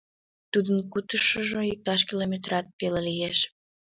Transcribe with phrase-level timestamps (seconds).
[0.51, 3.37] Тудын кутышыжо иктаж километрат пеле лиеш.